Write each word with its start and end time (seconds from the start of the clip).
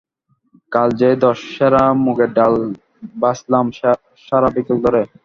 কাল 0.71 0.89
যে 0.99 1.09
দশ 1.23 1.39
সেরা 1.53 1.83
মুগের 2.03 2.31
ডাল 2.37 2.53
ভাজলাম 3.21 3.65
সারা 4.27 4.49
বিকেল 4.55 4.77
ধরে? 4.85 5.01